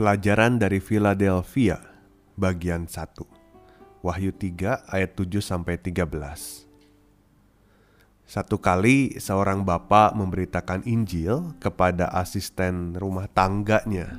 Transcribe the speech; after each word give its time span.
Pelajaran 0.00 0.56
dari 0.56 0.80
Philadelphia 0.80 1.76
bagian 2.32 2.88
1. 2.88 3.20
Wahyu 4.00 4.32
3 4.32 4.88
ayat 4.88 5.12
7 5.12 5.44
sampai 5.44 5.76
13. 5.76 6.08
Satu 8.24 8.56
kali 8.56 9.20
seorang 9.20 9.60
bapak 9.60 10.16
memberitakan 10.16 10.88
Injil 10.88 11.52
kepada 11.60 12.08
asisten 12.16 12.96
rumah 12.96 13.28
tangganya, 13.28 14.16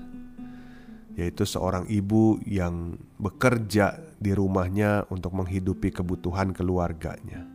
yaitu 1.17 1.49
seorang 1.49 1.89
ibu 1.89 2.37
yang 2.45 3.01
bekerja 3.17 3.97
di 4.21 4.37
rumahnya 4.37 5.09
untuk 5.09 5.33
menghidupi 5.33 5.89
kebutuhan 5.89 6.53
keluarganya. 6.53 7.49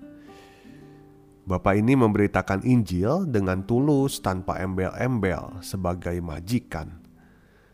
Bapak 1.46 1.78
ini 1.78 1.94
memberitakan 1.94 2.66
Injil 2.66 3.30
dengan 3.30 3.62
tulus 3.62 4.18
tanpa 4.18 4.58
embel-embel 4.58 5.62
sebagai 5.62 6.18
majikan 6.18 7.05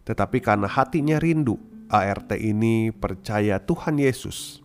tetapi 0.03 0.43
karena 0.43 0.67
hatinya 0.67 1.23
rindu, 1.23 1.59
ART 1.93 2.33
ini 2.35 2.91
percaya 2.91 3.61
Tuhan 3.61 4.01
Yesus. 4.01 4.63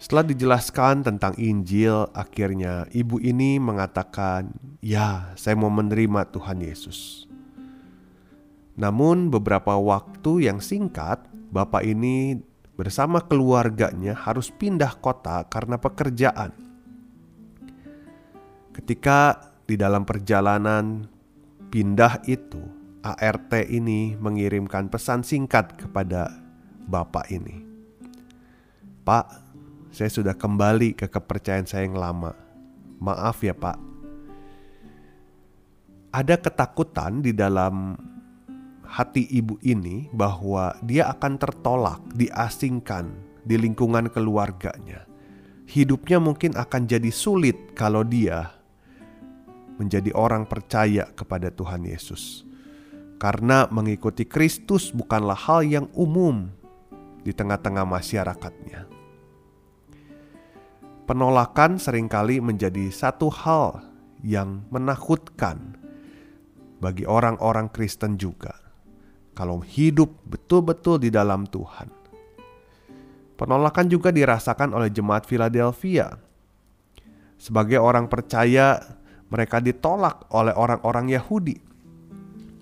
Setelah 0.00 0.24
dijelaskan 0.24 1.04
tentang 1.04 1.36
Injil, 1.36 2.08
akhirnya 2.16 2.88
ibu 2.90 3.20
ini 3.20 3.60
mengatakan, 3.60 4.48
"Ya, 4.80 5.30
saya 5.36 5.60
mau 5.60 5.68
menerima 5.68 6.32
Tuhan 6.32 6.64
Yesus." 6.64 7.28
Namun, 8.80 9.28
beberapa 9.28 9.76
waktu 9.76 10.48
yang 10.48 10.64
singkat, 10.64 11.20
bapak 11.52 11.84
ini 11.84 12.40
bersama 12.80 13.20
keluarganya 13.20 14.16
harus 14.16 14.48
pindah 14.48 14.96
kota 15.04 15.44
karena 15.52 15.76
pekerjaan. 15.76 16.56
Ketika 18.72 19.52
di 19.68 19.76
dalam 19.76 20.08
perjalanan 20.08 21.04
pindah 21.68 22.24
itu, 22.24 22.79
ART 23.00 23.48
ini 23.72 24.12
mengirimkan 24.20 24.92
pesan 24.92 25.24
singkat 25.24 25.72
kepada 25.80 26.36
bapak 26.84 27.32
ini. 27.32 27.64
Pak, 29.00 29.26
saya 29.88 30.12
sudah 30.12 30.36
kembali 30.36 30.92
ke 30.92 31.08
kepercayaan 31.08 31.64
saya 31.64 31.88
yang 31.88 31.96
lama. 31.96 32.36
Maaf 33.00 33.40
ya, 33.40 33.56
Pak. 33.56 33.80
Ada 36.12 36.36
ketakutan 36.36 37.24
di 37.24 37.32
dalam 37.32 37.96
hati 38.84 39.24
ibu 39.32 39.56
ini 39.64 40.12
bahwa 40.12 40.76
dia 40.84 41.08
akan 41.08 41.40
tertolak, 41.40 42.04
diasingkan 42.12 43.16
di 43.40 43.56
lingkungan 43.56 44.12
keluarganya. 44.12 45.08
Hidupnya 45.70 46.20
mungkin 46.20 46.52
akan 46.58 46.84
jadi 46.84 47.08
sulit 47.08 47.72
kalau 47.72 48.04
dia 48.04 48.52
menjadi 49.80 50.12
orang 50.12 50.44
percaya 50.44 51.08
kepada 51.14 51.48
Tuhan 51.48 51.86
Yesus 51.88 52.49
karena 53.20 53.68
mengikuti 53.68 54.24
Kristus 54.24 54.88
bukanlah 54.96 55.36
hal 55.36 55.60
yang 55.68 55.86
umum 55.92 56.48
di 57.20 57.36
tengah-tengah 57.36 57.84
masyarakatnya. 57.84 58.88
Penolakan 61.04 61.76
sering 61.76 62.08
kali 62.08 62.40
menjadi 62.40 62.88
satu 62.88 63.28
hal 63.28 63.84
yang 64.24 64.64
menakutkan 64.72 65.76
bagi 66.80 67.04
orang-orang 67.04 67.68
Kristen 67.68 68.16
juga. 68.16 68.56
Kalau 69.36 69.60
hidup 69.60 70.08
betul-betul 70.24 71.04
di 71.04 71.12
dalam 71.12 71.44
Tuhan, 71.44 71.92
penolakan 73.36 73.86
juga 73.92 74.08
dirasakan 74.08 74.72
oleh 74.72 74.88
jemaat 74.88 75.28
Philadelphia. 75.28 76.16
Sebagai 77.40 77.80
orang 77.80 78.08
percaya, 78.08 78.80
mereka 79.28 79.60
ditolak 79.60 80.28
oleh 80.32 80.52
orang-orang 80.52 81.08
Yahudi 81.08 81.69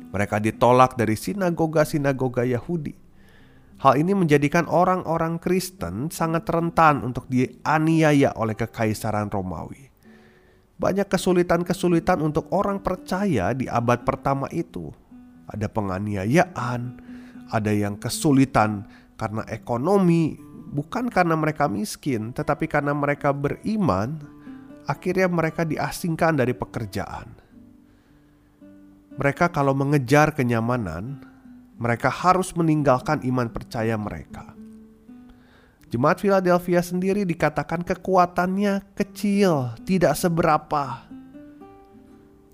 mereka 0.08 0.40
ditolak 0.40 0.96
dari 0.96 1.14
sinagoga-sinagoga 1.14 2.44
Yahudi. 2.48 2.96
Hal 3.78 3.94
ini 3.94 4.10
menjadikan 4.10 4.66
orang-orang 4.66 5.38
Kristen 5.38 6.10
sangat 6.10 6.50
rentan 6.50 7.06
untuk 7.06 7.30
dianiaya 7.30 8.34
oleh 8.34 8.58
kekaisaran 8.58 9.30
Romawi. 9.30 9.86
Banyak 10.78 11.06
kesulitan-kesulitan 11.06 12.18
untuk 12.18 12.50
orang 12.50 12.82
percaya 12.82 13.54
di 13.54 13.70
abad 13.70 14.02
pertama 14.02 14.50
itu. 14.50 14.90
Ada 15.46 15.70
penganiayaan, 15.70 16.80
ada 17.54 17.70
yang 17.70 18.02
kesulitan 18.02 18.82
karena 19.14 19.46
ekonomi, 19.46 20.34
bukan 20.74 21.06
karena 21.06 21.38
mereka 21.38 21.70
miskin, 21.70 22.34
tetapi 22.34 22.66
karena 22.66 22.90
mereka 22.94 23.30
beriman, 23.30 24.18
akhirnya 24.90 25.30
mereka 25.30 25.62
diasingkan 25.62 26.34
dari 26.34 26.50
pekerjaan. 26.50 27.37
Mereka 29.18 29.50
kalau 29.50 29.74
mengejar 29.74 30.30
kenyamanan, 30.30 31.18
mereka 31.74 32.06
harus 32.06 32.54
meninggalkan 32.54 33.18
iman 33.26 33.50
percaya 33.50 33.98
mereka. 33.98 34.54
Jemaat 35.90 36.22
Philadelphia 36.22 36.78
sendiri 36.78 37.26
dikatakan 37.26 37.82
kekuatannya 37.82 38.94
kecil, 38.94 39.74
tidak 39.82 40.14
seberapa. 40.14 41.02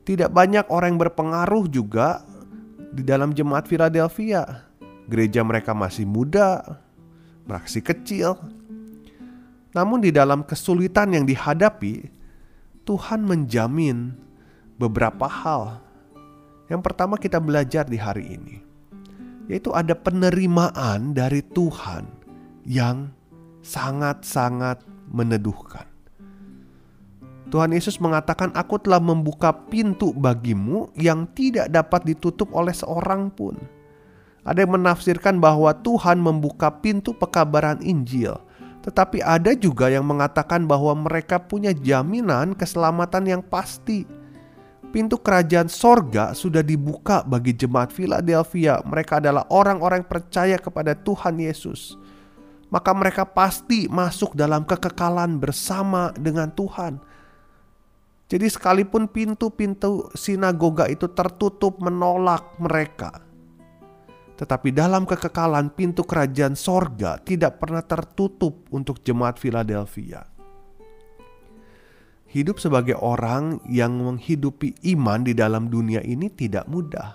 Tidak 0.08 0.32
banyak 0.32 0.70
orang 0.72 0.97
yang 0.97 1.03
berpengaruh 1.04 1.69
juga 1.69 2.24
di 2.94 3.04
dalam 3.04 3.36
jemaat 3.36 3.69
Philadelphia. 3.69 4.64
Gereja 5.04 5.44
mereka 5.44 5.76
masih 5.76 6.08
muda, 6.08 6.80
masih 7.44 7.84
kecil. 7.84 8.41
Namun 9.76 10.00
di 10.00 10.14
dalam 10.14 10.47
kesulitan 10.47 11.12
yang 11.12 11.28
dihadapi, 11.28 12.08
Tuhan 12.88 13.26
menjamin 13.26 14.16
beberapa 14.78 15.28
hal 15.28 15.84
yang 16.69 16.80
pertama 16.80 17.20
kita 17.20 17.41
belajar 17.41 17.84
di 17.84 17.98
hari 18.00 18.36
ini 18.36 18.75
yaitu 19.48 19.72
ada 19.76 19.92
penerimaan 19.92 21.12
dari 21.12 21.44
Tuhan 21.44 22.08
yang 22.64 23.12
sangat-sangat 23.60 24.80
meneduhkan. 25.12 25.84
Tuhan 27.53 27.70
Yesus 27.76 28.00
mengatakan, 28.00 28.50
"Aku 28.56 28.80
telah 28.80 28.98
membuka 28.98 29.53
pintu 29.53 30.16
bagimu 30.16 30.91
yang 30.97 31.28
tidak 31.36 31.69
dapat 31.70 32.03
ditutup 32.08 32.50
oleh 32.56 32.72
seorang 32.72 33.28
pun." 33.30 33.54
Ada 34.44 34.64
yang 34.64 34.76
menafsirkan 34.80 35.41
bahwa 35.41 35.72
Tuhan 35.72 36.20
membuka 36.20 36.69
pintu 36.69 37.16
pekabaran 37.16 37.80
Injil, 37.80 38.36
tetapi 38.84 39.24
ada 39.24 39.56
juga 39.56 39.88
yang 39.88 40.04
mengatakan 40.04 40.69
bahwa 40.69 40.92
mereka 40.92 41.41
punya 41.41 41.72
jaminan 41.72 42.53
keselamatan 42.53 43.24
yang 43.24 43.42
pasti 43.44 44.04
pintu 44.91 45.17
kerajaan 45.17 45.72
sorga 45.72 46.37
sudah 46.37 46.61
dibuka 46.61 47.25
bagi 47.25 47.56
jemaat 47.56 47.95
Philadelphia. 47.95 48.83
Mereka 48.84 49.22
adalah 49.22 49.49
orang-orang 49.49 50.03
percaya 50.03 50.60
kepada 50.60 50.92
Tuhan 50.92 51.41
Yesus. 51.41 51.97
Maka 52.69 52.91
mereka 52.91 53.22
pasti 53.22 53.86
masuk 53.86 54.34
dalam 54.34 54.66
kekekalan 54.66 55.39
bersama 55.39 56.10
dengan 56.19 56.51
Tuhan. 56.51 56.98
Jadi 58.27 58.47
sekalipun 58.51 59.07
pintu-pintu 59.07 60.10
sinagoga 60.19 60.91
itu 60.91 61.07
tertutup 61.15 61.78
menolak 61.78 62.42
mereka. 62.59 63.22
Tetapi 64.34 64.75
dalam 64.75 65.07
kekekalan 65.07 65.71
pintu 65.71 66.03
kerajaan 66.03 66.59
sorga 66.59 67.22
tidak 67.22 67.63
pernah 67.63 67.87
tertutup 67.87 68.66
untuk 68.75 68.98
jemaat 69.07 69.39
Philadelphia 69.39 70.34
hidup 72.34 72.59
sebagai 72.59 72.98
orang 72.98 73.63
yang 73.71 73.95
menghidupi 73.95 74.75
iman 74.98 75.22
di 75.22 75.39
dalam 75.39 75.71
dunia 75.71 76.03
ini 76.03 76.27
tidak 76.34 76.66
mudah. 76.66 77.15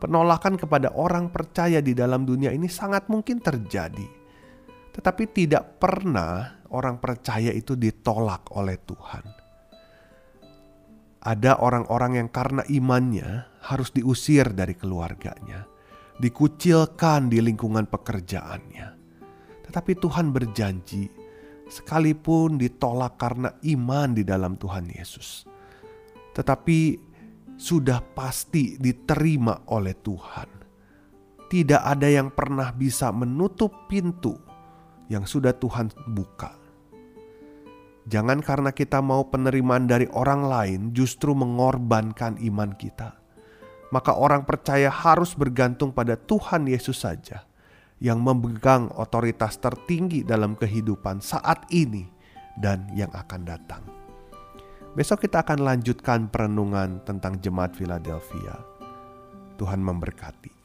Penolakan 0.00 0.56
kepada 0.56 0.96
orang 0.96 1.28
percaya 1.28 1.84
di 1.84 1.92
dalam 1.92 2.24
dunia 2.24 2.48
ini 2.48 2.64
sangat 2.72 3.12
mungkin 3.12 3.36
terjadi, 3.44 4.08
tetapi 4.96 5.28
tidak 5.28 5.76
pernah 5.76 6.64
orang 6.72 6.96
percaya 6.96 7.52
itu 7.52 7.76
ditolak 7.76 8.48
oleh 8.56 8.80
Tuhan. 8.80 9.24
Ada 11.20 11.60
orang-orang 11.60 12.24
yang 12.24 12.28
karena 12.32 12.64
imannya 12.64 13.60
harus 13.68 13.92
diusir 13.92 14.56
dari 14.56 14.72
keluarganya, 14.72 15.68
dikucilkan 16.16 17.28
di 17.28 17.44
lingkungan 17.44 17.84
pekerjaannya, 17.84 18.88
tetapi 19.68 20.00
Tuhan 20.00 20.32
berjanji 20.32 21.19
sekalipun 21.70 22.58
ditolak 22.58 23.16
karena 23.16 23.54
iman 23.62 24.10
di 24.12 24.26
dalam 24.26 24.58
Tuhan 24.58 24.90
Yesus. 24.90 25.46
tetapi 26.30 27.10
sudah 27.60 28.00
pasti 28.16 28.80
diterima 28.80 29.68
oleh 29.74 29.92
Tuhan. 29.92 30.48
Tidak 31.50 31.82
ada 31.82 32.08
yang 32.08 32.32
pernah 32.32 32.72
bisa 32.72 33.10
menutup 33.10 33.90
pintu 33.90 34.38
yang 35.10 35.26
sudah 35.26 35.52
Tuhan 35.52 35.90
buka. 36.14 36.56
Jangan 38.08 38.40
karena 38.40 38.70
kita 38.72 39.02
mau 39.04 39.28
penerimaan 39.28 39.84
dari 39.84 40.08
orang 40.14 40.46
lain 40.46 40.80
justru 40.96 41.36
mengorbankan 41.36 42.40
iman 42.40 42.72
kita. 42.78 43.18
Maka 43.90 44.14
orang 44.14 44.46
percaya 44.46 44.88
harus 44.88 45.34
bergantung 45.34 45.90
pada 45.90 46.14
Tuhan 46.14 46.70
Yesus 46.70 47.02
saja 47.02 47.49
yang 48.00 48.24
memegang 48.24 48.88
otoritas 48.96 49.60
tertinggi 49.60 50.24
dalam 50.24 50.56
kehidupan 50.56 51.20
saat 51.20 51.68
ini 51.68 52.08
dan 52.56 52.88
yang 52.96 53.12
akan 53.12 53.44
datang. 53.44 53.84
Besok 54.96 55.28
kita 55.28 55.46
akan 55.46 55.62
lanjutkan 55.62 56.26
perenungan 56.32 57.04
tentang 57.06 57.38
jemaat 57.38 57.76
Philadelphia. 57.78 58.58
Tuhan 59.54 59.78
memberkati. 59.84 60.59